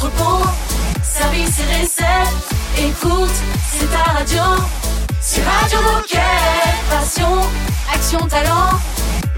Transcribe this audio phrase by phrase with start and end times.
[0.00, 0.46] entrepôt,
[1.02, 2.48] service et recette.
[2.78, 3.30] Écoute,
[3.70, 4.42] c'est ta radio.
[5.20, 6.20] C'est Radio Moquette.
[6.88, 7.40] Passion,
[7.92, 8.80] action, talent.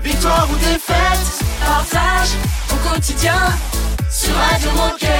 [0.04, 2.28] Victoire ou défaite, partage
[2.70, 3.38] au quotidien
[4.10, 5.10] sur Radio Moquette.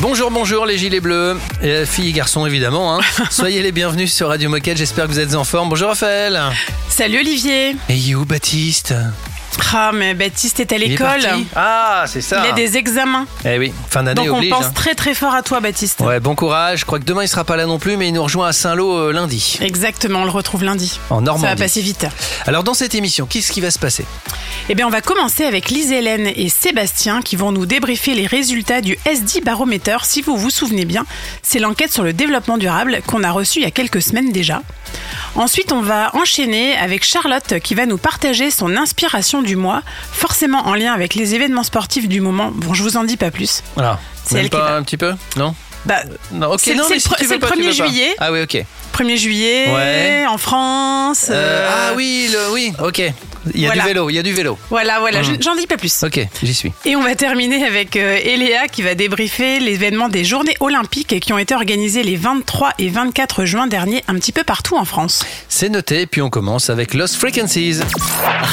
[0.00, 2.96] Bonjour, bonjour les gilets bleus, et filles et garçons évidemment.
[2.96, 3.00] Hein.
[3.30, 5.70] Soyez les bienvenus sur Radio Moquette, j'espère que vous êtes en forme.
[5.70, 6.40] Bonjour Raphaël.
[6.88, 7.74] Salut Olivier.
[7.88, 8.94] Et you Baptiste
[9.70, 11.20] Ah, mais Baptiste est à l'école.
[11.54, 12.42] Ah, c'est ça.
[12.44, 13.26] Il a des examens.
[13.44, 14.50] Eh oui, fin d'année Donc on oblige.
[14.50, 14.72] pense hein.
[14.74, 16.00] très très fort à toi, Baptiste.
[16.00, 16.80] Ouais, bon courage.
[16.80, 18.52] Je crois que demain il sera pas là non plus, mais il nous rejoint à
[18.52, 20.98] Saint-Lô euh, lundi, Exactement, on le retrouve lundi.
[21.10, 21.62] en Ça va Normandie.
[21.62, 22.06] passer vite.
[22.46, 24.06] Alors dans cette émission, qu'est-ce qui va se passer?
[24.70, 28.26] Eh bien, on va commencer avec Lise Hélène et Sébastien qui vont nous débriefer les
[28.26, 30.04] résultats du SD Baromètre.
[30.04, 31.04] Si vous vous souvenez bien,
[31.42, 34.62] c'est l'enquête sur le développement durable qu'on a reçue il y a quelques semaines déjà.
[35.34, 40.66] Ensuite, on va enchaîner avec Charlotte qui va nous partager son inspiration du mois, forcément
[40.66, 42.50] en lien avec les événements sportifs du moment.
[42.54, 43.62] Bon, je vous en dis pas plus.
[43.74, 43.98] Voilà.
[44.24, 45.54] C'est elle qui va- un petit peu Non
[45.86, 46.00] Bah,
[46.32, 47.86] Non, ok, C'est- non, c'est mais le si le pas, tu 1er veux pas.
[47.86, 48.14] juillet.
[48.18, 48.64] Ah oui, ok.
[48.92, 50.26] 1er juillet, Ouais.
[50.28, 51.26] en France.
[51.30, 53.02] Euh, euh, ah oui, le, oui, ok.
[53.54, 53.82] Il y a Voilà.
[53.82, 54.58] du vélo, il y a du vélo.
[54.70, 55.42] Voilà, voilà, je- Mhm.
[55.42, 56.02] j'en dis pas plus.
[56.02, 56.72] Ok, j'y suis.
[56.84, 61.32] Et on va terminer avec euh, Eléa qui va débriefer l'événement des journées olympiques qui
[61.32, 65.24] ont été organisées les 23 et 24 juin dernier un petit peu partout en France.
[65.48, 67.80] C'est noté, puis on commence avec Lost Frequencies.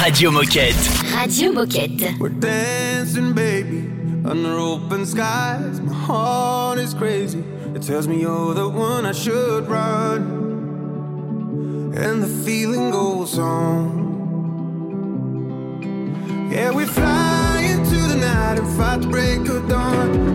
[0.03, 0.75] Radio Moquette.
[1.16, 1.91] Radio Moquette.
[2.19, 3.83] We're dancing, baby,
[4.29, 5.81] under open skies.
[5.83, 7.39] My heart is crazy.
[7.75, 10.43] It tells me you're the one I should run.
[11.97, 14.14] And the feeling goes on.
[16.49, 20.34] Yeah, we fly into the night and fight the break of dawn.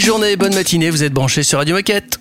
[0.00, 2.18] Belle journée, bonne matinée, vous êtes branchés sur Radio Moquette.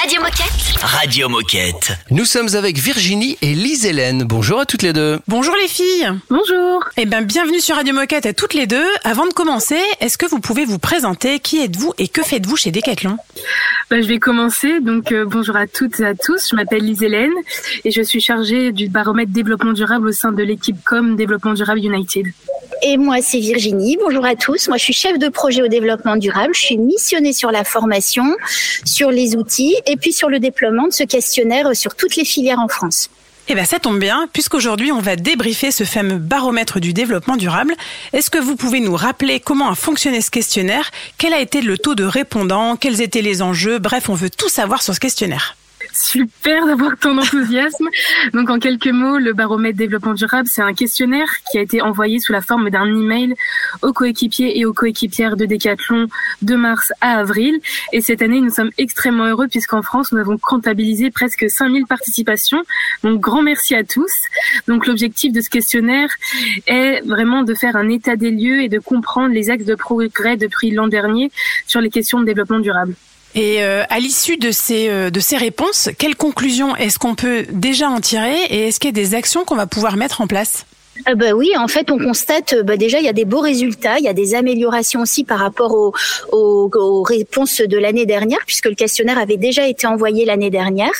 [0.00, 0.82] Radio Moquette.
[0.82, 1.92] Radio Moquette.
[2.10, 4.24] Nous sommes avec Virginie et Lise Hélène.
[4.24, 5.20] Bonjour à toutes les deux.
[5.28, 6.82] Bonjour les filles Bonjour.
[6.96, 8.88] Eh bien, bienvenue sur Radio Moquette à toutes les deux.
[9.04, 11.38] Avant de commencer, est-ce que vous pouvez vous présenter?
[11.38, 13.18] Qui êtes-vous et que faites-vous chez Decathlon?
[13.88, 14.80] Bah, je vais commencer.
[14.80, 16.50] Donc euh, bonjour à toutes et à tous.
[16.50, 17.32] Je m'appelle Lise Hélène
[17.84, 21.78] et je suis chargée du baromètre développement durable au sein de l'équipe Com Développement Durable
[21.78, 22.26] United.
[22.82, 23.96] Et moi, c'est Virginie.
[23.96, 24.66] Bonjour à tous.
[24.66, 26.52] Moi, je suis chef de projet au développement durable.
[26.52, 28.24] Je suis missionnée sur la formation,
[28.84, 32.58] sur les outils et puis sur le déploiement de ce questionnaire sur toutes les filières
[32.58, 33.08] en France.
[33.48, 37.74] Eh bien, ça tombe bien, puisqu'aujourd'hui, on va débriefer ce fameux baromètre du développement durable.
[38.12, 40.90] Est-ce que vous pouvez nous rappeler comment a fonctionné ce questionnaire?
[41.16, 42.76] Quel a été le taux de répondants?
[42.76, 43.78] Quels étaient les enjeux?
[43.78, 45.56] Bref, on veut tout savoir sur ce questionnaire.
[45.96, 47.88] Super d'avoir tant d'enthousiasme.
[48.34, 52.20] Donc en quelques mots, le baromètre développement durable, c'est un questionnaire qui a été envoyé
[52.20, 53.34] sous la forme d'un email
[53.80, 56.08] aux coéquipiers et aux coéquipières de Decathlon
[56.42, 57.60] de mars à avril.
[57.94, 62.62] Et cette année, nous sommes extrêmement heureux puisqu'en France, nous avons comptabilisé presque 5000 participations.
[63.02, 64.12] Donc grand merci à tous.
[64.68, 66.10] Donc l'objectif de ce questionnaire
[66.66, 70.36] est vraiment de faire un état des lieux et de comprendre les axes de progrès
[70.36, 71.30] depuis l'an dernier
[71.66, 72.94] sur les questions de développement durable.
[73.36, 77.44] Et euh, à l'issue de ces, euh, de ces réponses, quelles conclusions est-ce qu'on peut
[77.52, 80.26] déjà en tirer et est-ce qu'il y a des actions qu'on va pouvoir mettre en
[80.26, 80.64] place?
[81.14, 83.98] Bah oui, en fait, on constate euh, bah déjà il y a des beaux résultats,
[83.98, 85.92] il y a des améliorations aussi par rapport aux,
[86.32, 90.92] aux, aux réponses de l'année dernière, puisque le questionnaire avait déjà été envoyé l'année dernière.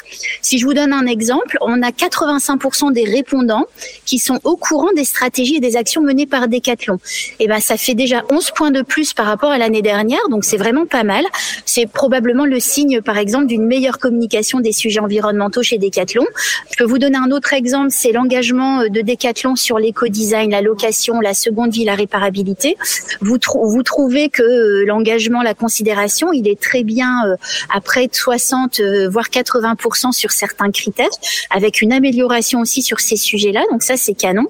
[0.43, 3.67] Si je vous donne un exemple, on a 85% des répondants
[4.05, 6.99] qui sont au courant des stratégies et des actions menées par Decathlon.
[7.41, 10.45] Et ben ça fait déjà 11 points de plus par rapport à l'année dernière, donc
[10.45, 11.25] c'est vraiment pas mal.
[11.65, 16.27] C'est probablement le signe, par exemple, d'une meilleure communication des sujets environnementaux chez Decathlon.
[16.71, 21.21] Je peux vous donner un autre exemple, c'est l'engagement de Decathlon sur l'éco-design, la location,
[21.21, 22.77] la seconde vie, la réparabilité.
[23.21, 27.37] Vous, trou- vous trouvez que euh, l'engagement, la considération, il est très bien euh,
[27.73, 31.15] à près de 60 euh, voire 80% sur certains critères,
[31.51, 33.63] avec une amélioration aussi sur ces sujets-là.
[33.71, 34.47] Donc ça, c'est canon.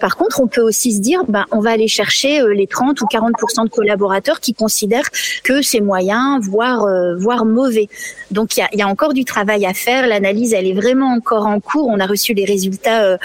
[0.00, 3.06] Par contre, on peut aussi se dire, ben, on va aller chercher les 30 ou
[3.06, 5.10] 40% de collaborateurs qui considèrent
[5.42, 7.88] que c'est moyen, voire voire mauvais.
[8.30, 10.06] Donc il y a, encore du travail à faire.
[10.06, 11.88] L'analyse, elle est vraiment encore en cours.
[11.88, 13.18] On a reçu les résultats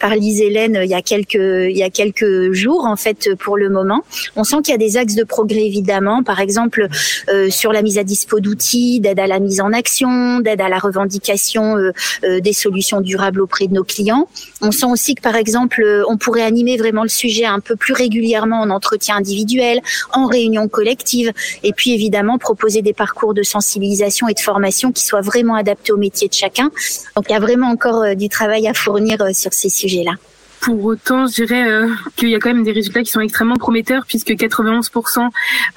[0.00, 4.02] par Lise Hélène il y a quelques jours en fait pour le moment.
[4.36, 6.22] On sent qu'il y a des axes de progrès évidemment.
[6.22, 6.88] Par exemple
[7.28, 10.68] euh, sur la mise à dispo d'outils, d'aide à la mise en action, d'aide à
[10.68, 11.92] la revendication euh,
[12.24, 14.28] euh, des solutions durables auprès de nos clients.
[14.60, 17.94] On sent aussi que par exemple on pourrait animer vraiment le sujet un peu plus
[17.94, 19.80] régulièrement en entretien individuel,
[20.12, 21.32] en réunion collective,
[21.62, 25.92] et puis évidemment proposer des parcours de sensibilisation et de formation qui soient vraiment adaptés
[25.92, 26.70] au métier de chacun.
[27.16, 30.12] Donc il y a vraiment encore du travail à fournir sur ces sujets-là.
[30.60, 33.56] Pour autant, je dirais euh, qu'il y a quand même des résultats qui sont extrêmement
[33.56, 35.28] prometteurs puisque 91%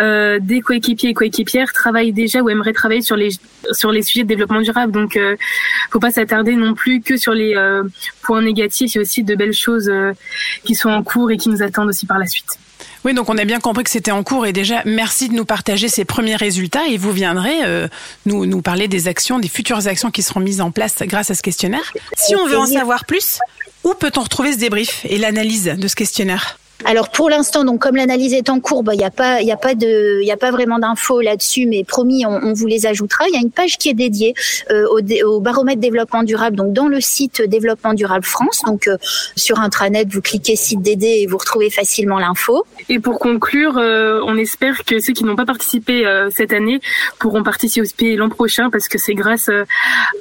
[0.02, 3.32] euh, des coéquipiers et coéquipières travaillent déjà ou aimeraient travailler sur les
[3.72, 4.92] sur les sujets de développement durable.
[4.92, 5.36] Donc, euh,
[5.92, 7.84] faut pas s'attarder non plus que sur les euh,
[8.24, 8.94] points négatifs.
[8.94, 10.14] Il y a aussi de belles choses euh,
[10.64, 12.58] qui sont en cours et qui nous attendent aussi par la suite.
[13.04, 15.46] Oui, donc on a bien compris que c'était en cours et déjà merci de nous
[15.46, 17.88] partager ces premiers résultats et vous viendrez euh,
[18.26, 21.36] nous, nous parler des actions, des futures actions qui seront mises en place grâce à
[21.36, 21.94] ce questionnaire.
[22.16, 23.40] Si on veut en savoir plus,
[23.84, 26.61] où peut-on retrouver ce débrief et l'analyse de ce questionnaire?
[26.86, 29.48] Alors pour l'instant, donc comme l'analyse est en cours, bah, il n'y a pas, il
[29.48, 32.54] y a pas de, il y a pas vraiment d'infos là-dessus, mais promis, on, on
[32.54, 33.26] vous les ajoutera.
[33.28, 34.34] Il y a une page qui est dédiée
[34.72, 38.62] euh, au, dé- au baromètre développement durable, donc dans le site développement durable France.
[38.66, 38.98] Donc euh,
[39.36, 42.66] sur intranet, vous cliquez site DD et vous retrouvez facilement l'info.
[42.90, 46.80] Et pour conclure, euh, on espère que ceux qui n'ont pas participé euh, cette année
[47.20, 49.64] pourront participer l'an prochain parce que c'est grâce euh,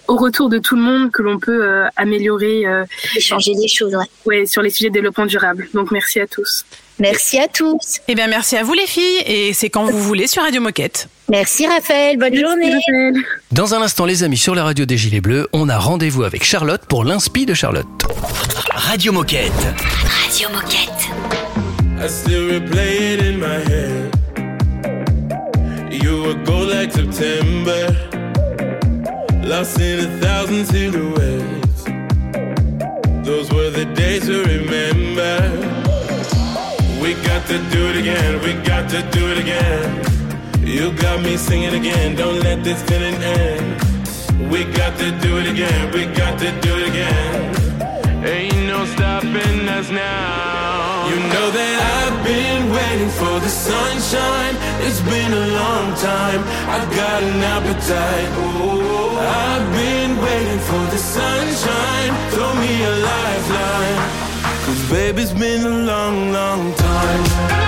[0.09, 2.85] au retour de tout le monde que l'on peut euh, améliorer euh,
[3.17, 3.95] Et changer les choses.
[3.95, 4.05] Ouais.
[4.27, 5.69] ouais, sur les sujets de développement durable.
[5.75, 6.50] Donc merci à tous.
[6.99, 8.01] Merci à tous.
[8.09, 11.09] Eh bien, merci à vous les filles, et c'est quand vous voulez sur Radio Moquette.
[11.31, 12.19] Merci Raphaël.
[12.19, 12.75] Bonne journée.
[12.75, 13.15] Raphaël.
[13.53, 16.45] Dans un instant, les amis, sur la radio des Gilets Bleus, on a rendez-vous avec
[16.45, 17.87] Charlotte pour l'inspi de Charlotte.
[18.75, 19.53] Radio Moquette.
[20.27, 21.09] Radio Moquette.
[22.03, 24.11] I still replay it in my head.
[25.91, 27.95] You were gold like September,
[29.45, 31.85] lost in a thousand silhouettes.
[33.25, 35.70] Those were the days to remember.
[37.31, 39.87] Got to do it again, we got to do it again.
[40.67, 44.51] You got me singing again, don't let this feeling end.
[44.51, 48.27] We got to do it again, we got to do it again.
[48.27, 51.07] Ain't no stopping us now.
[51.09, 54.55] You know that I've been waiting for the sunshine.
[54.87, 56.43] It's been a long time.
[56.67, 58.31] I've got an appetite.
[58.43, 59.15] Oh,
[59.47, 62.11] I've been waiting for the sunshine.
[62.33, 64.20] Throw me a lifeline.
[64.91, 67.61] Baby, it's been a long, long time.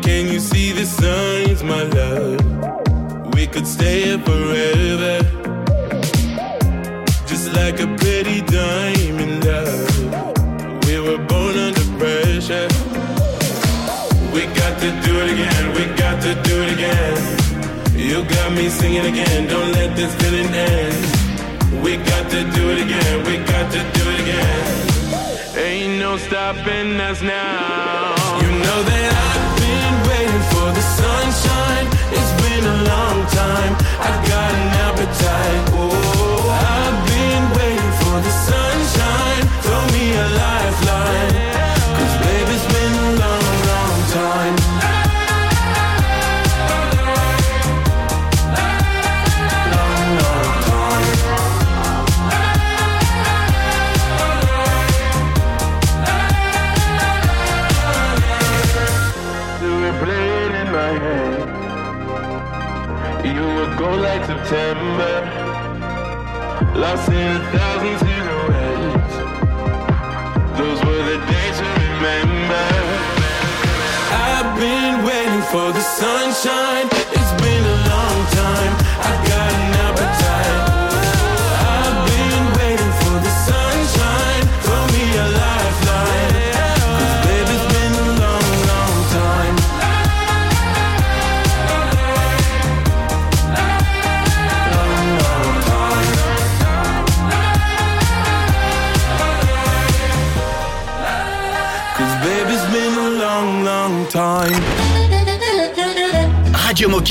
[0.00, 3.34] Can you see the signs, my love?
[3.34, 5.20] We could stay here forever.
[7.26, 7.86] Just like a
[14.82, 17.16] to do it again, we got to do it again.
[17.94, 21.82] You got me singing again, don't let this feeling end.
[21.84, 24.82] We got to do it again, we got to do it again.
[25.56, 28.42] Ain't no stopping us now.
[28.42, 31.86] You know that I've been waiting for the sunshine.
[32.18, 33.72] It's been a long time.
[34.08, 35.62] I've got an appetite.
[35.78, 36.42] Oh,
[36.74, 39.42] I've been waiting for the sunshine.
[39.62, 41.34] Throw me a lifeline.
[41.96, 44.61] Cause baby, it's been a long, long time.
[64.52, 65.16] September,
[66.76, 68.02] lost in a thousand.
[70.58, 72.66] Those were the days to remember.
[74.12, 76.91] I've been waiting for the sunshine.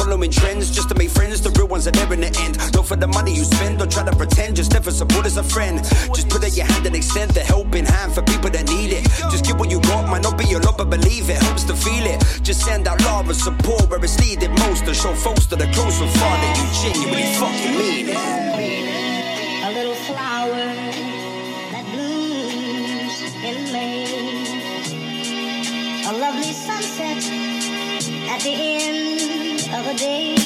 [0.00, 1.40] following trends just to make friends.
[1.42, 2.56] The real ones are there in the end.
[2.72, 4.56] Don't for the money you spend, don't try to pretend.
[4.56, 5.76] Just never support as a friend.
[6.16, 9.04] Just put out your hand and extend the helping hand for people that need it.
[9.32, 11.74] Just give what you got, might not be a lot, but believe it helps to
[11.74, 12.18] feel it.
[12.42, 14.84] Just send out love and support where it's needed most.
[14.86, 18.16] To show folks that are close and far that you genuinely fucking mean it.
[19.68, 20.64] A little flower
[21.72, 23.16] that blooms
[23.48, 24.08] in May.
[26.08, 27.22] A lovely sunset
[28.32, 28.99] at the end
[29.94, 30.39] day.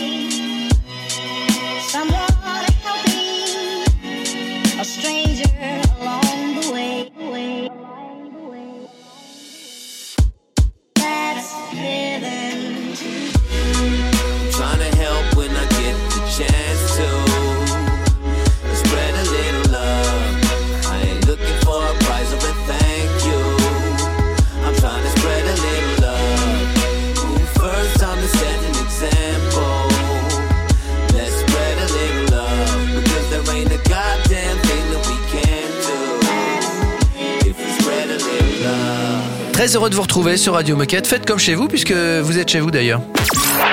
[39.65, 41.07] Très heureux de vous retrouver sur Radio Moquette.
[41.07, 43.01] Faites comme chez vous, puisque vous êtes chez vous d'ailleurs.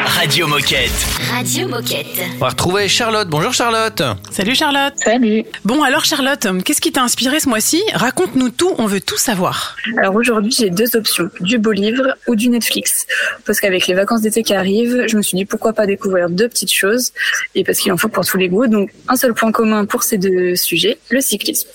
[0.06, 0.90] Radio Moquette.
[1.30, 2.06] Radio Moquette.
[2.36, 3.28] On va retrouver Charlotte.
[3.28, 4.02] Bonjour Charlotte.
[4.32, 4.94] Salut Charlotte.
[4.96, 5.44] Salut.
[5.66, 7.84] Bon alors Charlotte, qu'est-ce qui t'a inspiré ce mois-ci?
[7.94, 9.76] Raconte-nous tout, on veut tout savoir.
[9.98, 13.06] Alors aujourd'hui, j'ai deux options, du beau livre ou du Netflix.
[13.46, 16.48] Parce qu'avec les vacances d'été qui arrivent, je me suis dit pourquoi pas découvrir deux
[16.48, 17.12] petites choses,
[17.54, 18.68] et parce qu'il en faut pour tous les goûts.
[18.68, 21.68] Donc un seul point commun pour ces deux sujets, le cyclisme.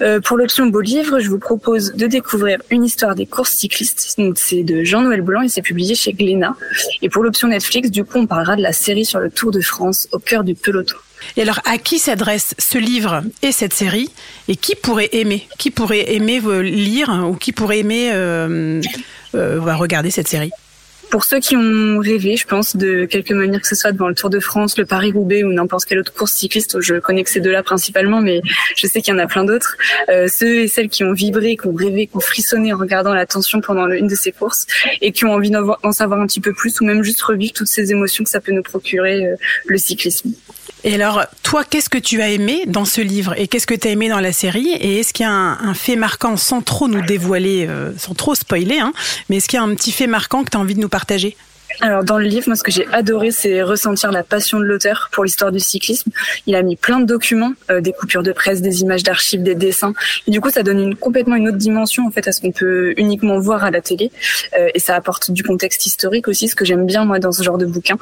[0.00, 4.14] Euh, pour l'option beau livre, je vous propose de découvrir une histoire des courses cyclistes.
[4.18, 6.54] Donc c'est de Jean-Noël Blanc et c'est publié chez Glénat.
[7.02, 9.60] Et pour l'option Netflix, du coup, on parlera de la série sur le Tour de
[9.60, 10.96] France au cœur du peloton.
[11.36, 14.10] Et alors à qui s'adresse ce livre et cette série?
[14.48, 15.48] Et qui pourrait aimer?
[15.58, 18.80] Qui pourrait aimer euh, lire ou qui pourrait aimer euh,
[19.34, 20.50] euh, regarder cette série?
[21.10, 24.14] Pour ceux qui ont rêvé, je pense, de quelque manière que ce soit devant le
[24.14, 27.40] Tour de France, le Paris-Roubaix ou n'importe quelle autre course cycliste, je connais que ces
[27.40, 28.42] deux-là principalement, mais
[28.76, 29.76] je sais qu'il y en a plein d'autres.
[30.08, 33.14] Euh, ceux et celles qui ont vibré, qui ont rêvé, qui ont frissonné en regardant
[33.14, 34.66] la tension pendant une de ces courses
[35.00, 37.68] et qui ont envie d'en savoir un petit peu plus ou même juste revivre toutes
[37.68, 40.32] ces émotions que ça peut nous procurer euh, le cyclisme.
[40.86, 43.88] Et alors, toi, qu'est-ce que tu as aimé dans ce livre et qu'est-ce que tu
[43.88, 46.86] as aimé dans la série Et est-ce qu'il y a un, fait marquant, sans trop
[46.86, 48.92] nous dévoiler, euh, sans trop spoiler, hein,
[49.28, 50.88] mais est-ce qu'il y a un petit fait marquant que tu as envie de nous
[50.88, 51.36] partager?
[51.80, 55.08] Alors dans le livre, moi ce que j'ai adoré, c'est ressentir la passion de l'auteur
[55.12, 56.10] pour l'histoire du cyclisme.
[56.46, 59.54] Il a mis plein de documents, euh, des coupures de presse, des images d'archives, des
[59.54, 59.94] dessins.
[60.26, 62.52] Et du coup, ça donne une, complètement une autre dimension en fait à ce qu'on
[62.52, 64.10] peut uniquement voir à la télé.
[64.58, 67.42] Euh, et ça apporte du contexte historique aussi, ce que j'aime bien moi dans ce
[67.42, 67.98] genre de bouquin.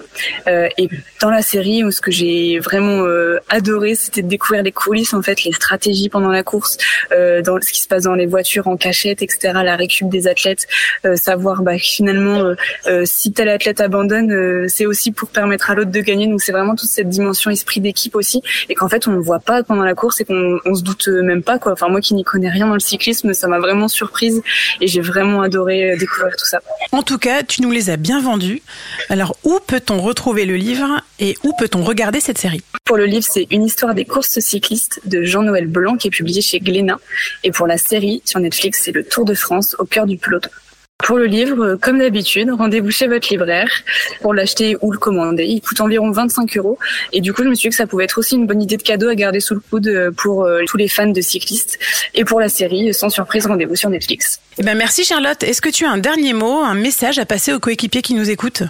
[0.46, 0.88] Euh, et
[1.20, 5.22] dans la série, ce que j'ai vraiment euh, adoré, c'était de découvrir les coulisses en
[5.22, 6.76] fait, les stratégies pendant la course,
[7.12, 9.52] euh, dans ce qui se passe dans les voitures en cachette, etc.
[9.64, 10.66] La récup des athlètes,
[11.04, 12.54] euh, savoir bah, finalement
[13.04, 16.26] si tel athlète abandonne, euh, c'est aussi pour permettre à l'autre de gagner.
[16.26, 19.40] Donc c'est vraiment toute cette dimension esprit d'équipe aussi, et qu'en fait on ne voit
[19.40, 21.72] pas pendant la course et qu'on on se doute même pas quoi.
[21.72, 24.42] Enfin moi qui n'y connais rien dans le cyclisme, ça m'a vraiment surprise
[24.80, 26.60] et j'ai vraiment adoré euh, découvrir tout ça.
[26.92, 28.62] En tout cas, tu nous les as bien vendus.
[29.08, 32.62] Alors, où peut-on retrouver le livre et où peut-on regarder cette série?
[32.84, 36.42] Pour le livre, c'est une histoire des courses cyclistes de Jean-Noël Blanc qui est publié
[36.42, 36.98] chez Glénat.
[37.42, 40.50] Et pour la série sur Netflix, c'est le Tour de France au cœur du peloton.
[40.98, 43.68] Pour le livre, euh, comme d'habitude, rendez-vous chez votre libraire
[44.22, 45.44] pour l'acheter ou le commander.
[45.44, 46.78] Il coûte environ 25 euros.
[47.12, 48.76] Et du coup, je me suis dit que ça pouvait être aussi une bonne idée
[48.76, 51.78] de cadeau à garder sous le coude euh, pour euh, tous les fans de cyclistes.
[52.14, 54.40] Et pour la série, sans surprise, rendez-vous sur Netflix.
[54.56, 55.42] Eh ben merci Charlotte.
[55.42, 58.30] Est-ce que tu as un dernier mot, un message à passer aux coéquipiers qui nous
[58.30, 58.62] écoutent?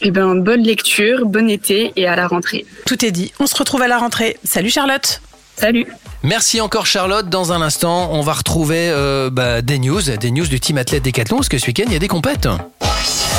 [0.00, 2.64] Eh ben, bonne lecture, bon été et à la rentrée.
[2.86, 3.32] Tout est dit.
[3.38, 4.36] On se retrouve à la rentrée.
[4.44, 5.20] Salut Charlotte
[5.56, 5.86] Salut.
[6.22, 7.28] Merci encore Charlotte.
[7.28, 11.02] Dans un instant, on va retrouver euh, bah, des news, des news du team athlète
[11.02, 12.48] Décathlon, parce que ce week-end, il y a des compètes.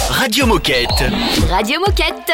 [0.10, 1.04] Radio Moquette.
[1.50, 2.34] Radio Moquette.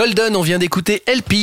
[0.00, 1.34] Golden, on vient d'écouter LP.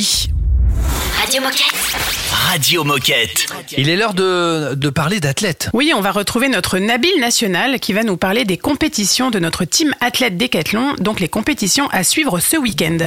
[1.16, 1.96] Radio Moquette.
[2.32, 3.46] Radio Moquette.
[3.76, 5.70] Il est l'heure de, de parler d'athlètes.
[5.74, 9.64] Oui, on va retrouver notre Nabil National qui va nous parler des compétitions de notre
[9.64, 12.98] team athlète Décathlon, donc les compétitions à suivre ce week-end.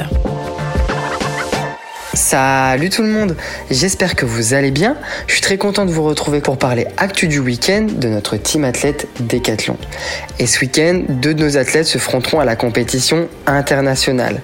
[2.13, 3.38] Salut tout le monde,
[3.69, 4.97] j'espère que vous allez bien.
[5.28, 8.65] Je suis très content de vous retrouver pour parler actu du week-end de notre team
[8.65, 9.78] athlète Décathlon.
[10.38, 14.41] Et ce week-end, deux de nos athlètes se fronteront à la compétition internationale.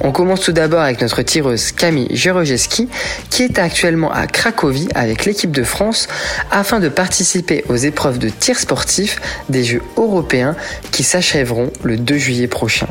[0.00, 2.88] On commence tout d'abord avec notre tireuse Camille Jerojeski
[3.28, 6.08] qui est actuellement à Cracovie avec l'équipe de France
[6.50, 10.56] afin de participer aux épreuves de tir sportif des Jeux européens
[10.90, 12.86] qui s'achèveront le 2 juillet prochain.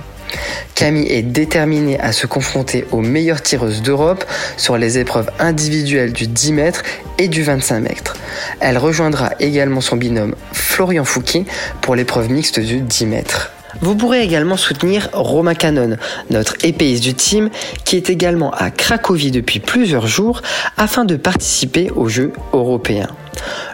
[0.75, 4.23] Camille est déterminée à se confronter aux meilleures tireuses d'Europe
[4.57, 6.83] sur les épreuves individuelles du 10 mètres
[7.17, 8.15] et du 25 mètres.
[8.59, 11.45] Elle rejoindra également son binôme Florian Fouquet
[11.81, 13.51] pour l'épreuve mixte du 10 mètres.
[13.81, 15.95] Vous pourrez également soutenir Romain Canon,
[16.29, 17.49] notre épéiste du team,
[17.85, 20.41] qui est également à Cracovie depuis plusieurs jours
[20.75, 23.09] afin de participer aux Jeux européens.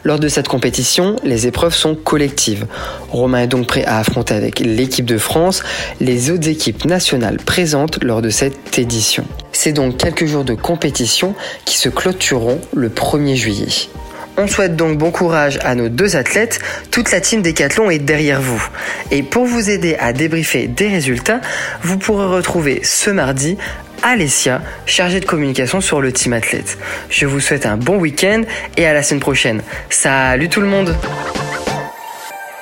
[0.03, 2.67] Lors de cette compétition, les épreuves sont collectives.
[3.09, 5.63] Romain est donc prêt à affronter avec l'équipe de France
[5.99, 9.25] les autres équipes nationales présentes lors de cette édition.
[9.53, 11.33] C'est donc quelques jours de compétition
[11.65, 13.89] qui se clôtureront le 1er juillet.
[14.37, 16.59] On souhaite donc bon courage à nos deux athlètes.
[16.91, 18.61] Toute la team Décathlon est derrière vous.
[19.11, 21.39] Et pour vous aider à débriefer des résultats,
[21.81, 23.57] vous pourrez retrouver ce mardi
[24.03, 26.77] Alessia, chargée de communication sur le team athlète.
[27.09, 28.43] Je vous souhaite un bon week-end
[28.77, 29.61] et à la semaine prochaine.
[29.89, 30.95] Salut tout le monde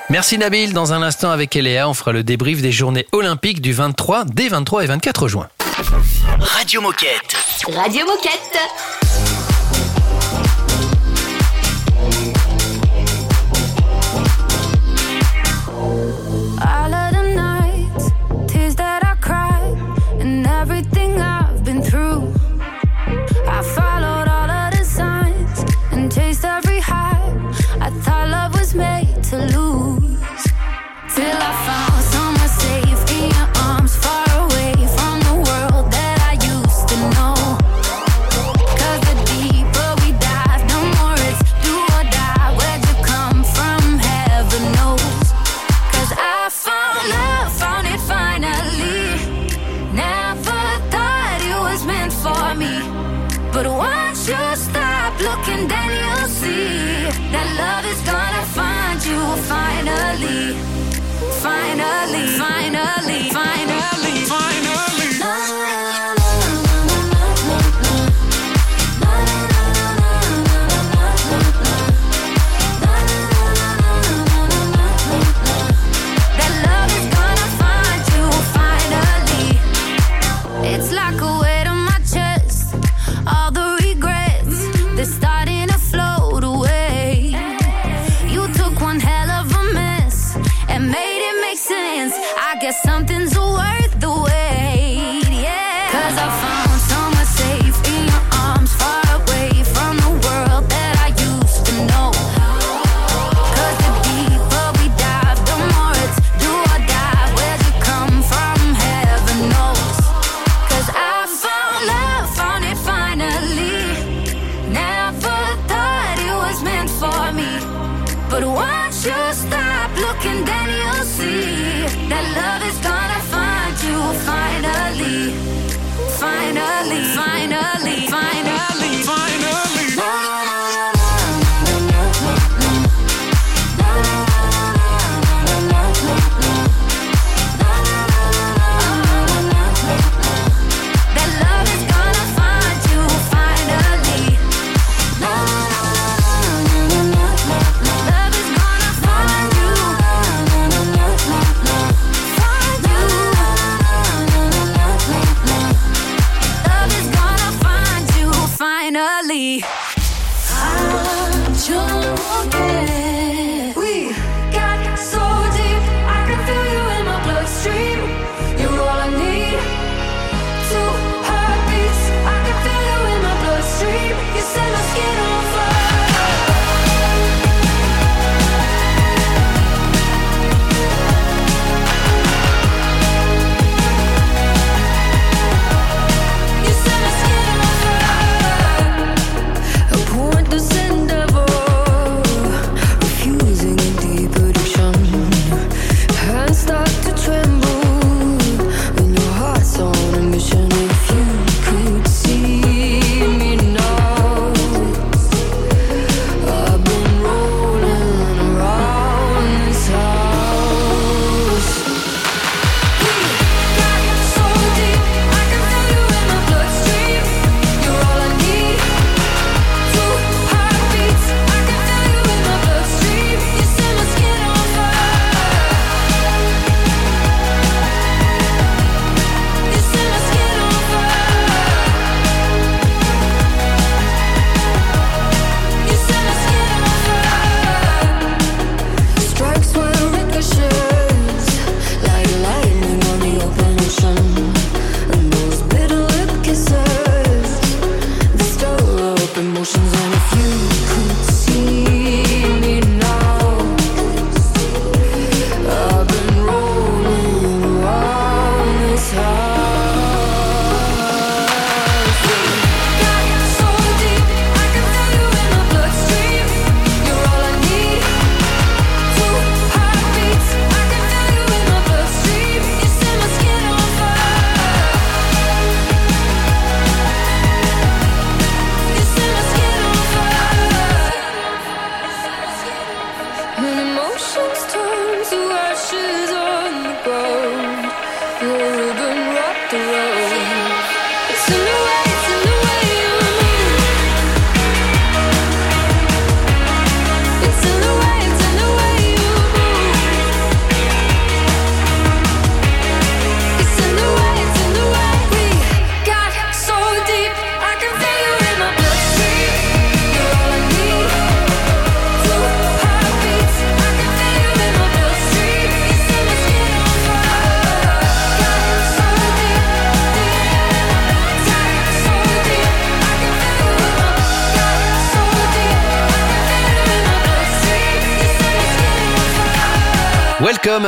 [0.09, 0.73] Merci Nabil.
[0.73, 4.47] Dans un instant avec Eléa, on fera le débrief des journées olympiques du 23, des
[4.47, 5.47] 23 et 24 juin.
[6.39, 7.36] Radio Moquette.
[7.67, 9.02] Radio Moquette.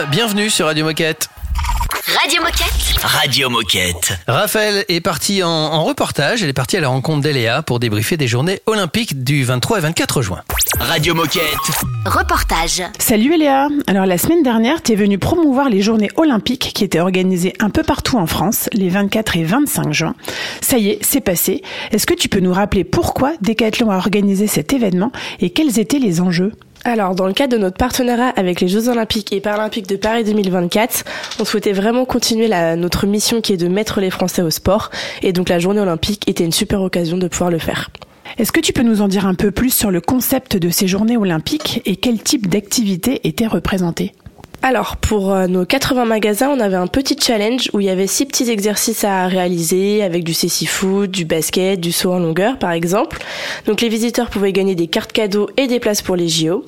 [0.04, 1.30] Bienvenue sur Radio Moquette.
[2.20, 3.02] Radio Moquette.
[3.02, 4.20] Radio Moquette.
[4.28, 6.44] Raphaël est partie en, en reportage.
[6.44, 9.82] Elle est partie à la rencontre d'Eléa pour débriefer des journées olympiques du 23 et
[9.82, 10.42] 24 juin.
[10.80, 11.42] Radio Moquette.
[12.06, 12.84] Reportage.
[13.00, 17.00] Salut Eléa Alors la semaine dernière, tu es venue promouvoir les journées olympiques qui étaient
[17.00, 20.14] organisées un peu partout en France, les 24 et 25 juin.
[20.60, 21.62] Ça y est, c'est passé.
[21.92, 26.00] Est-ce que tu peux nous rappeler pourquoi Decathlon a organisé cet événement et quels étaient
[26.00, 26.52] les enjeux?
[26.88, 30.24] Alors, dans le cadre de notre partenariat avec les Jeux Olympiques et Paralympiques de Paris
[30.24, 31.04] 2024,
[31.40, 32.48] on souhaitait vraiment continuer
[32.78, 34.92] notre mission qui est de mettre les Français au sport.
[35.24, 37.90] Et donc, la journée olympique était une super occasion de pouvoir le faire.
[38.38, 40.88] Est-ce que tu peux nous en dire un peu plus sur le concept de ces
[40.88, 44.14] journées olympiques et quel type d'activités étaient représentées
[44.68, 48.08] Alors, pour euh, nos 80 magasins, on avait un petit challenge où il y avait
[48.08, 52.72] six petits exercices à réaliser avec du cécifoot, du basket, du saut en longueur par
[52.72, 53.20] exemple.
[53.68, 56.66] Donc les visiteurs pouvaient gagner des cartes cadeaux et des places pour les JO.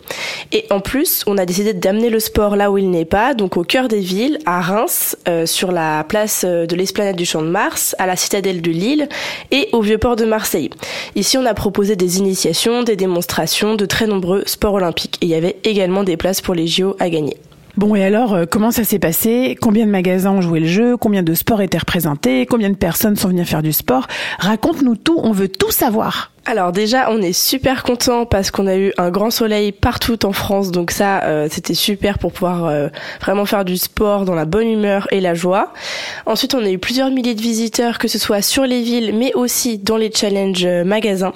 [0.51, 3.57] Et en plus, on a décidé d'amener le sport là où il n'est pas, donc
[3.57, 7.41] au cœur des villes, à Reims, euh, sur la place euh, de l'esplanade du Champ
[7.41, 9.09] de Mars, à la citadelle de Lille
[9.49, 10.69] et au vieux port de Marseille.
[11.15, 15.17] Ici, on a proposé des initiations, des démonstrations de très nombreux sports olympiques.
[15.21, 17.37] Et il y avait également des places pour les JO à gagner.
[17.78, 19.55] Bon et alors, euh, comment ça s'est passé?
[19.61, 20.97] Combien de magasins ont joué le jeu?
[20.97, 22.47] Combien de sports étaient représentés?
[22.47, 24.07] Combien de personnes sont venues faire du sport?
[24.39, 26.32] Raconte-nous tout, on veut tout savoir.
[26.49, 30.31] Alors déjà, on est super content parce qu'on a eu un grand soleil partout en
[30.31, 32.87] France, donc ça, euh, c'était super pour pouvoir euh,
[33.19, 35.73] vraiment faire du sport dans la bonne humeur et la joie.
[36.25, 39.33] Ensuite, on a eu plusieurs milliers de visiteurs, que ce soit sur les villes, mais
[39.33, 41.33] aussi dans les challenges euh, magasins.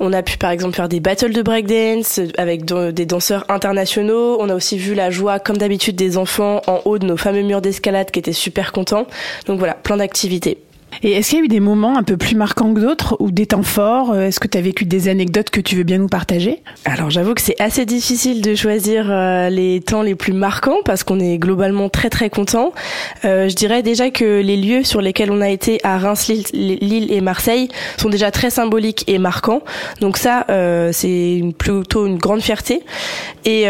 [0.00, 4.36] On a pu par exemple faire des battles de breakdance avec des danseurs internationaux.
[4.40, 7.42] On a aussi vu la joie, comme d'habitude, des enfants en haut de nos fameux
[7.42, 9.06] murs d'escalade qui étaient super contents.
[9.46, 10.58] Donc voilà, plein d'activités.
[11.02, 13.30] Et est-ce qu'il y a eu des moments un peu plus marquants que d'autres ou
[13.30, 15.98] des temps forts Euh, Est-ce que tu as vécu des anecdotes que tu veux bien
[15.98, 16.62] nous partager?
[16.84, 21.04] Alors j'avoue que c'est assez difficile de choisir euh, les temps les plus marquants parce
[21.04, 22.72] qu'on est globalement très très content.
[23.24, 27.12] Euh, je dirais déjà que les lieux sur lesquels on a été à Reims, Lille,
[27.12, 29.62] et Marseille sont déjà très symboliques et marquants.
[30.00, 30.46] Donc ça
[30.92, 32.82] c'est plutôt une grande fierté.
[33.44, 33.66] Et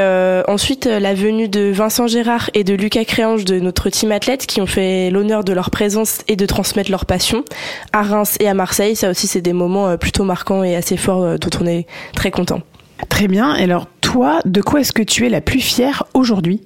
[0.49, 4.61] ensuite la venue de Vincent Gérard et de Lucas Créange de notre team athlète qui
[4.61, 7.07] ont fait l'honneur de leur présence et de transmettre leur
[7.93, 8.97] à Reims et à Marseille.
[8.97, 11.87] Ça aussi c'est des moments euh, plutôt marquants et assez forts euh, dont on est
[12.15, 12.61] très content.
[13.09, 13.57] Très bien.
[13.57, 16.61] Et alors toi, de quoi est-ce que tu es la plus fière aujourd'hui?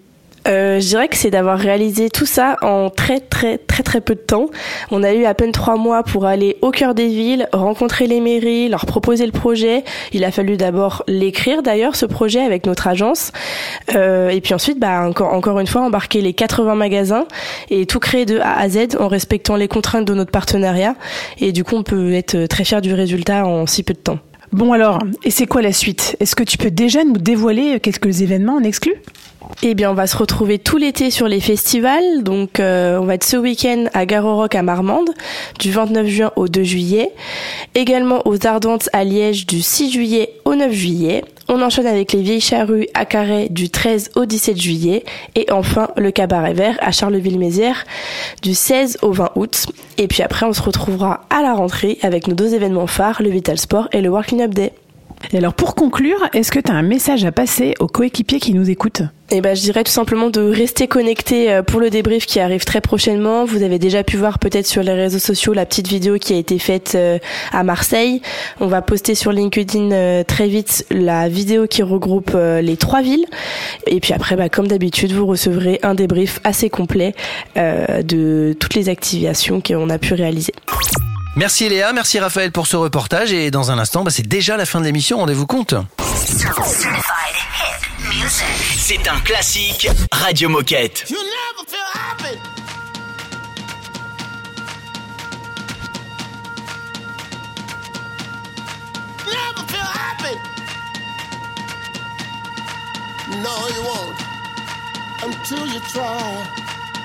[0.47, 4.15] Euh, je dirais que c'est d'avoir réalisé tout ça en très très très très peu
[4.15, 4.47] de temps.
[4.91, 8.21] On a eu à peine trois mois pour aller au cœur des villes, rencontrer les
[8.21, 9.85] mairies, leur proposer le projet.
[10.13, 13.33] Il a fallu d'abord l'écrire d'ailleurs ce projet avec notre agence,
[13.95, 17.27] Euh, et puis ensuite bah encore encore une fois embarquer les 80 magasins
[17.71, 20.95] et tout créer de A à Z en respectant les contraintes de notre partenariat.
[21.41, 24.19] Et du coup on peut être très fier du résultat en si peu de temps.
[24.53, 26.17] Bon alors, et c'est quoi la suite?
[26.21, 28.95] Est-ce que tu peux déjà nous dévoiler quelques événements en exclu?
[29.63, 32.23] Eh bien, on va se retrouver tout l'été sur les festivals.
[32.23, 35.11] Donc, euh, on va être ce week-end à Garo Rock à Marmande,
[35.59, 37.11] du 29 juin au 2 juillet.
[37.75, 41.25] Également aux Ardentes à Liège, du 6 juillet au 9 juillet.
[41.49, 45.05] On enchaîne avec les Vieilles Charrues à Carhaix, du 13 au 17 juillet.
[45.35, 47.85] Et enfin, le Cabaret Vert à Charleville-Mézières,
[48.43, 49.67] du 16 au 20 août.
[49.99, 53.31] Et puis après, on se retrouvera à la rentrée avec nos deux événements phares, le
[53.31, 54.73] Vital Sport et le Working Up Day.
[55.33, 58.55] Et alors pour conclure, est-ce que tu as un message à passer aux coéquipiers qui
[58.55, 59.03] nous écoutent?
[59.31, 62.65] Eh ben, je dirais tout simplement de rester connecté euh, pour le débrief qui arrive
[62.65, 63.47] très prochainement.
[63.47, 66.37] Vous avez déjà pu voir peut-être sur les réseaux sociaux la petite vidéo qui a
[66.37, 67.19] été faite euh,
[67.51, 68.21] à Marseille.
[68.61, 73.25] On va poster sur LinkedIn euh, très vite la vidéo qui regroupe les trois villes.
[73.87, 77.15] Et puis après, bah, comme d'habitude, vous recevrez un débrief assez complet
[77.57, 80.53] de toutes les activations qu'on a pu réaliser.
[81.37, 84.67] Merci Léa, merci Raphaël pour ce reportage et dans un instant, bah, c'est déjà la
[84.67, 85.75] fin de l'émission, rendez-vous compte.
[88.77, 91.07] C'est un classique Radio Moquette.
[103.43, 104.17] No, you won't
[105.25, 106.47] until you try.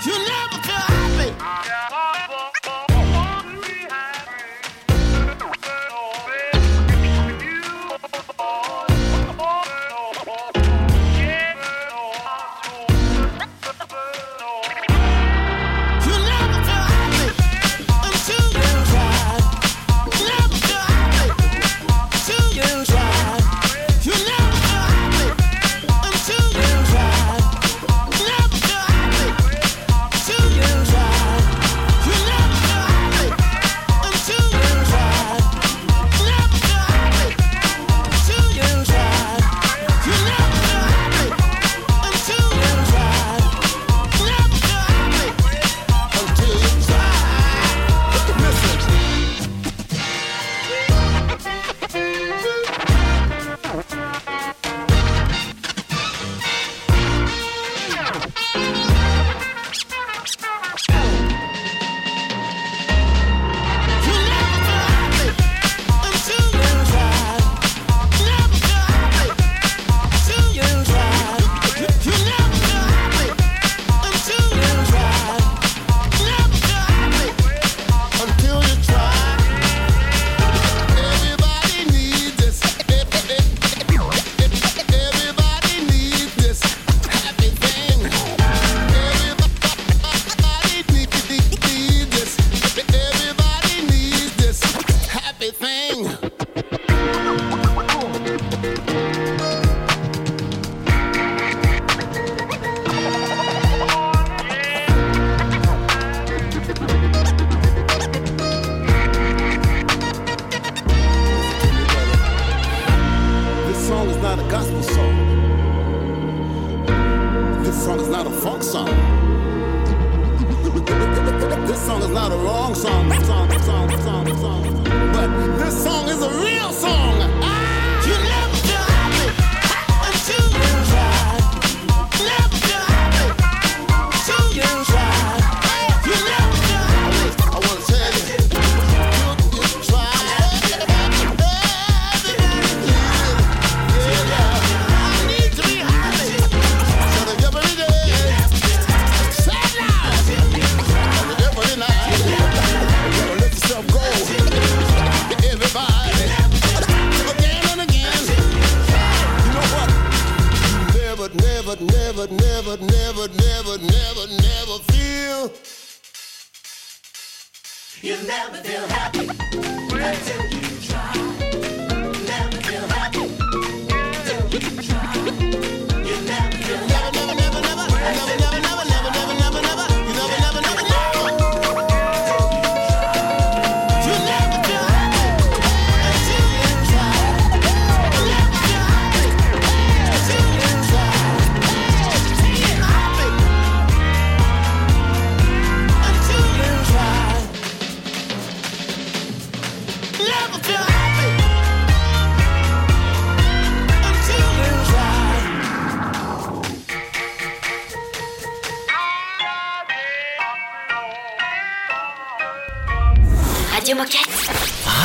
[0.06, 1.99] You never feel happy.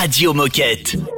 [0.05, 1.14] Radio Moquette.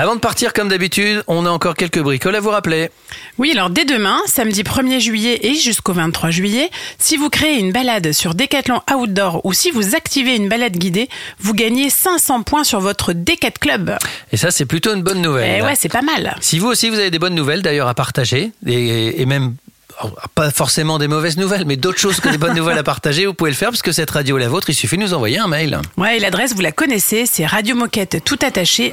[0.00, 2.88] Avant de partir, comme d'habitude, on a encore quelques bricoles à vous rappeler.
[3.36, 7.70] Oui, alors dès demain, samedi 1er juillet et jusqu'au 23 juillet, si vous créez une
[7.70, 12.64] balade sur Decathlon Outdoor ou si vous activez une balade guidée, vous gagnez 500 points
[12.64, 13.94] sur votre Decat Club.
[14.32, 15.58] Et ça, c'est plutôt une bonne nouvelle.
[15.58, 16.34] Et ouais, c'est pas mal.
[16.40, 19.54] Si vous aussi, vous avez des bonnes nouvelles d'ailleurs à partager et même
[20.34, 23.34] pas forcément des mauvaises nouvelles, mais d'autres choses que des bonnes nouvelles à partager, vous
[23.34, 24.70] pouvez le faire parce que cette radio est la vôtre.
[24.70, 25.78] Il suffit de nous envoyer un mail.
[25.96, 28.92] Ouais, et l'adresse, vous la connaissez, c'est radiomoquette tout attaché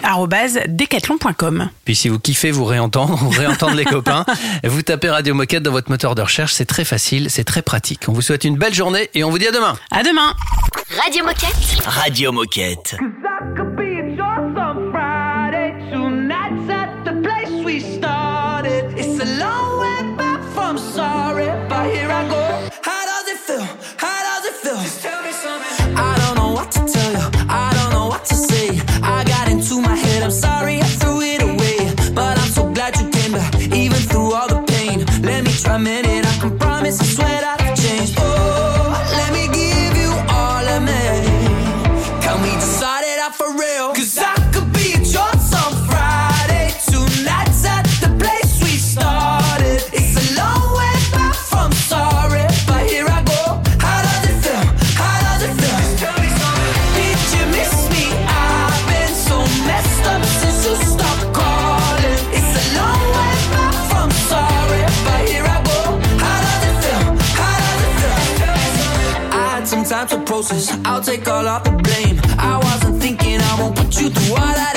[0.68, 1.70] decathlon.com.
[1.86, 4.26] Puis si vous kiffez vous réentendre, vous réentendre les copains,
[4.64, 6.54] vous tapez Radio Moquette dans votre moteur de recherche.
[6.54, 8.04] C'est très facile, c'est très pratique.
[8.08, 9.78] On vous souhaite une belle journée et on vous dit à demain.
[9.92, 10.34] À demain.
[11.04, 11.86] Radio Moquette.
[11.86, 12.96] Radio Moquette.
[20.68, 22.37] From sorry, but here I go.
[70.48, 70.80] Process.
[70.86, 72.20] I'll take all of the blame.
[72.40, 74.77] I wasn't thinking I won't put you through all that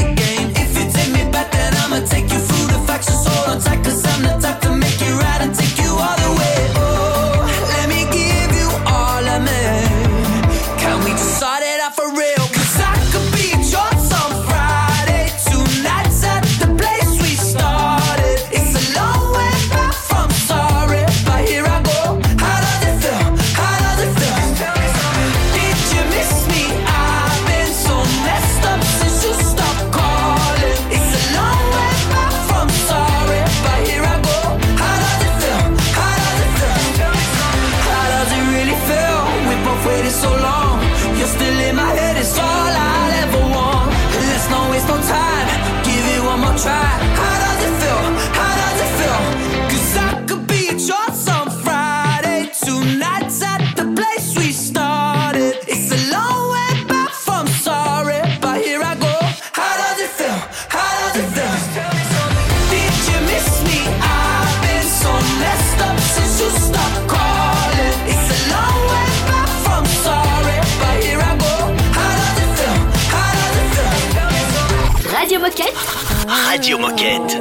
[76.50, 77.30] Radio Moquette.
[77.30, 77.38] If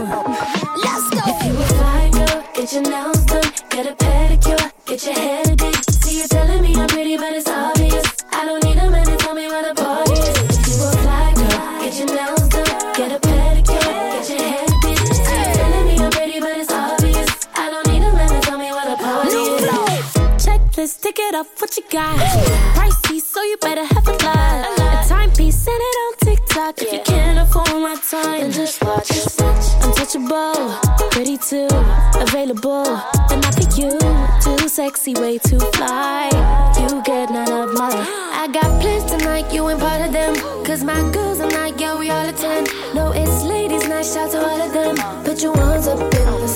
[1.43, 5.75] you a fly girl, get your nails done, get a pedicure, get your hair did.
[5.91, 8.05] See you telling me I'm pretty, but it's obvious.
[8.31, 10.27] I don't need a man to tell me where the party is.
[10.29, 13.81] If you a fly girl, get your nails done, get a pedicure,
[14.13, 14.99] get your hair did.
[15.25, 17.29] See you telling me I'm pretty, but it's obvious.
[17.55, 19.65] I don't need a man to tell me where the party is.
[20.45, 22.15] Checklist, tick it off, what you got?
[22.77, 22.88] Pricey,
[28.09, 29.11] time, then just watch.
[29.83, 30.73] Untouchable,
[31.11, 31.67] pretty too,
[32.15, 32.83] available,
[33.29, 33.91] but not for you.
[34.41, 36.29] Too sexy, way too fly.
[36.79, 37.89] You get none of my.
[38.33, 40.35] I got plans tonight, you ain't part of them.
[40.65, 42.69] Cause my girls are not, yeah, we all attend.
[42.95, 44.95] No, it's ladies' night, shout to all of them.
[45.23, 46.47] Put your ones up in the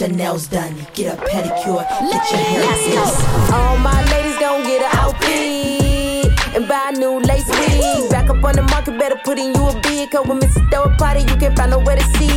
[0.00, 3.52] Get your nails done, get a pedicure, get your hair done.
[3.52, 8.10] All my ladies gon' get a outfit and buy new lace wig.
[8.10, 10.10] Back up on the market, better put in you a bid.
[10.10, 10.70] Cause when Mrs.
[10.70, 12.30] Throw a party, you can find nowhere to see.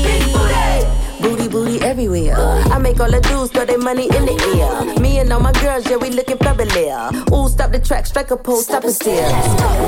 [1.21, 2.35] Booty, booty everywhere.
[2.37, 4.99] I make all the dudes throw their money in the air.
[4.99, 7.15] Me and all my girls, yeah, we looking fabulous.
[7.31, 9.23] Ooh, stop the track, strike a pose, stop it still.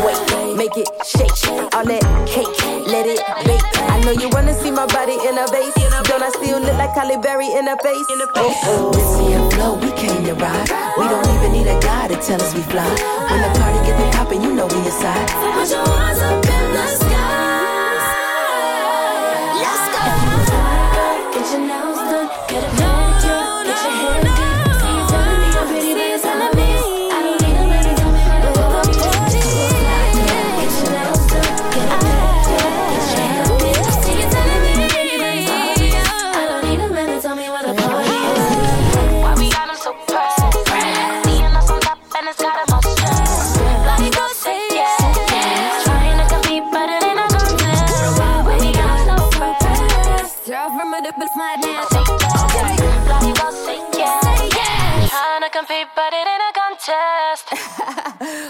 [0.06, 1.76] Wait, make it shake.
[1.76, 3.75] All that cake, let it bake
[4.06, 5.74] know you wanna see my body in a vase.
[6.08, 8.08] Don't I still look like Halle Berry in a face?
[8.14, 8.62] In a oh, face.
[8.64, 8.98] Oh, oh.
[8.98, 10.70] Missy and Flo, we came to ride.
[10.98, 12.86] We don't even need a guy to tell us we fly.
[13.30, 15.28] When the party get the poppin', you know we inside.
[15.58, 16.65] Put your arms up
[56.86, 57.50] chest.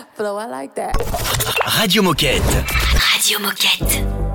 [0.17, 0.95] Blow, I like that.
[1.79, 2.65] Radio Moquette.
[3.13, 4.34] Radio Moquette.